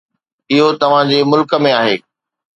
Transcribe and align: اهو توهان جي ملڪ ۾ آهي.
اهو 0.53 0.69
توهان 0.79 1.11
جي 1.11 1.19
ملڪ 1.33 1.55
۾ 1.67 1.77
آهي. 1.83 1.95